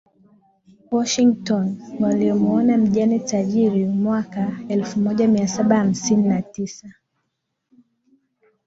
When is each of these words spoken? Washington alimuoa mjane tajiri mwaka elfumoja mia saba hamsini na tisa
Washington 0.91 1.81
alimuoa 2.05 2.63
mjane 2.63 3.19
tajiri 3.19 3.85
mwaka 3.85 4.59
elfumoja 4.69 5.27
mia 5.27 5.47
saba 5.47 5.77
hamsini 5.77 6.27
na 6.27 6.41
tisa 6.41 6.93